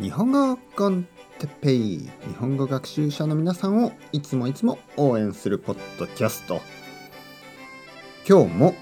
[0.00, 1.06] 日本語コン
[1.38, 6.62] テッペイ日本語学習者の皆さんをいつもいつも応援するポッドキャスト。
[8.26, 8.74] 今日も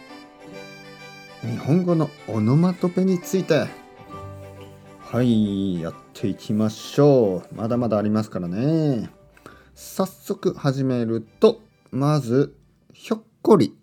[1.43, 3.67] 日本語のオノマトペについて
[5.01, 7.55] はいやっていきましょう。
[7.57, 9.11] まだまだありますからね。
[9.75, 11.61] 早速始めると
[11.91, 12.55] まず
[12.93, 13.77] ひょっこり。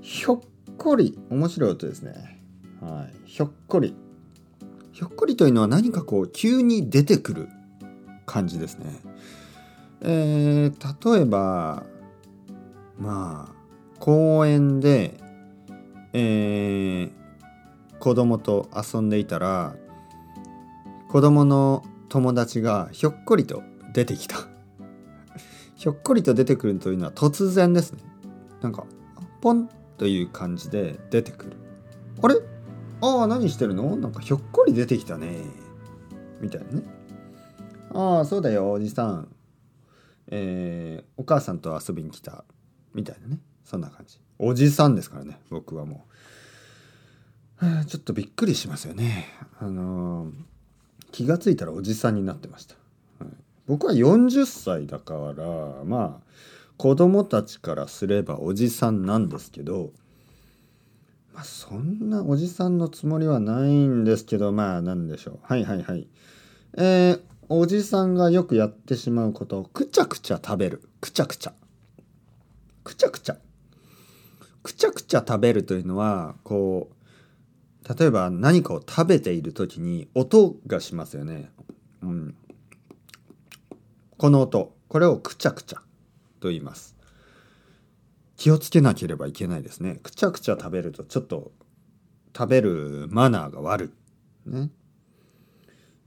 [0.00, 0.40] ひょっ
[0.76, 1.16] こり。
[1.30, 2.42] 面白い音ですね。
[2.80, 3.28] はい。
[3.28, 3.94] ひょっこり。
[5.00, 7.48] ひょっこりというのは何かこう急に出てくる
[8.26, 9.00] 感じですね。
[10.02, 11.84] えー、例えば
[12.98, 13.54] まあ
[13.98, 15.14] 公園で、
[16.12, 19.74] えー、子供と遊んでいたら
[21.08, 23.62] 子供の友達がひょっこりと
[23.94, 24.36] 出てきた。
[25.76, 28.02] ひょっこりと出てくるというのは突然ですね。
[28.60, 28.84] なんか
[29.40, 31.52] ポンという感じで出てくる。
[32.20, 32.34] あれ？
[33.00, 33.96] ああ、何してるの？
[33.96, 35.44] なんかひょっこり出てきたね。
[36.40, 36.82] みたいなね。
[37.92, 39.28] ああ、そうだよ、おじさん。
[40.28, 42.44] えー、お母さんと遊びに来た。
[42.94, 43.38] みたいなね。
[43.64, 44.18] そんな感じ。
[44.38, 46.06] おじさんですからね、僕はも
[47.62, 47.84] う。
[47.86, 49.26] ちょっとびっくりしますよね。
[49.60, 50.32] あのー、
[51.12, 52.74] 気がついたらおじさんになってました。
[53.18, 53.34] はい、
[53.66, 56.26] 僕は40歳だから、まあ、
[56.78, 59.90] 子供たちからすればおじさんなんですけど、
[61.40, 65.38] あ、そんなおじさんのつもりはないんですけど、まあ、なんでしょう。
[65.42, 66.06] はいはいはい。
[66.76, 70.82] えー、おじさんがよくやってしまうことを、くちゃくちゃ食べる。
[71.00, 71.54] くちゃくちゃ。
[72.84, 73.36] くちゃくちゃ。
[74.62, 81.50] くちゃくちゃ食べるというのは、こう、例えば何かを食べている時に音がしますよね。
[82.02, 82.34] うん。
[84.18, 84.74] この音。
[84.88, 85.78] これをくちゃくちゃ
[86.40, 86.96] と言います。
[88.40, 90.00] 気をつけなければいけないですね。
[90.02, 91.52] くちゃくちゃ食べるとちょっと
[92.34, 93.92] 食べるマナーが悪
[94.46, 94.50] い。
[94.50, 94.70] ね。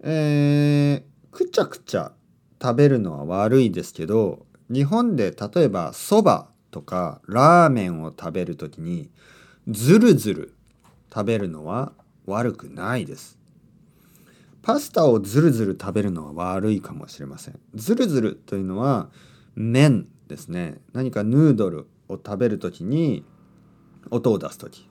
[0.01, 2.11] えー、くちゃくちゃ
[2.59, 9.11] 食べるのは悪いですけど、日本で例えばそばとかラーメンを食べる時に
[9.67, 10.55] ずるずる
[11.13, 11.93] 食べるのは
[12.25, 13.37] 悪くないです。
[14.63, 17.59] パスタをずるずる食べるのは悪いかもしれません。
[17.75, 19.11] ずるずるというのは
[19.53, 20.81] 麺ですね。
[20.93, 23.23] 何かヌードルを食べる時に
[24.09, 24.87] 音を出す時。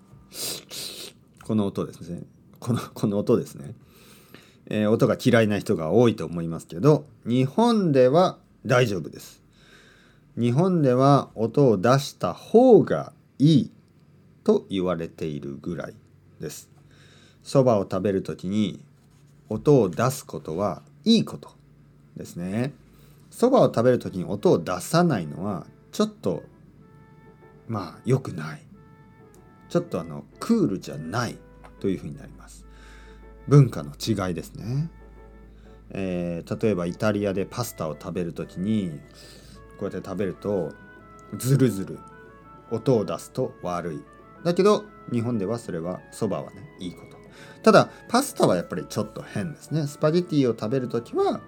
[1.45, 2.23] この音ですね。
[2.61, 3.75] このこの音ですね、
[4.67, 9.43] えー、音が嫌いな人が多いと思いますけど日本では大丈夫です。
[10.39, 13.71] 日本では音を出した方がいい
[14.45, 15.95] と言われているぐらい
[16.41, 16.71] です。
[17.43, 18.81] そばを食べる時に
[19.49, 21.51] 音を出すことはいいこと
[22.17, 22.73] ですね。
[23.31, 26.45] そばを食べる時に音を出さないのはちょっと
[27.73, 28.63] まあ良くない。
[29.71, 31.39] ちょっとあのクールじゃない
[31.81, 32.67] というふうになります。
[33.49, 34.91] 文化の違いですね、
[35.91, 39.01] えー、例えばイタリアでパスタを食べる時に
[39.79, 40.73] こうやって食べると
[41.39, 41.99] ズルズル
[42.71, 44.03] 音を出すと悪い。
[44.45, 47.17] だけど日本ではそれはそばはねいいこと。
[47.63, 49.87] ただパスタはやっぱりちょっと変ですね。
[49.87, 51.41] スパゲティを食べる時は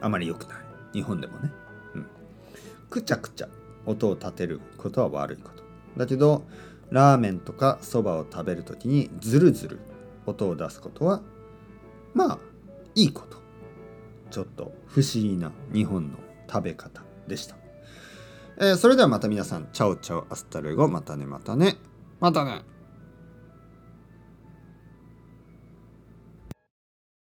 [0.00, 0.56] あまり良くない。
[0.94, 1.52] 日本でもね、
[1.94, 2.06] うん、
[2.88, 3.48] くちゃくちゃ。
[3.86, 5.62] 音を立てることは悪いこと。
[5.96, 6.44] だけど
[6.90, 9.80] ラーメンとかそばを食べる時にズルズル
[10.26, 11.22] 音を出すことは
[12.14, 12.38] まあ
[12.94, 13.38] いいこと。
[14.30, 16.18] ちょっと不思議な日本の
[16.50, 17.56] 食べ方でした、
[18.58, 21.76] えー、それではまた皆さん ciao ciao hasta luego またねまたね。
[22.20, 22.75] またね。